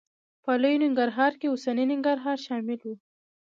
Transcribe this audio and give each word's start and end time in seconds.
په 0.43 0.51
لوی 0.61 0.75
ننګرهار 0.83 1.33
کې 1.39 1.47
اوسنی 1.53 1.85
ننګرهار 1.91 2.37
شامل 2.45 2.79
و. 2.85 2.93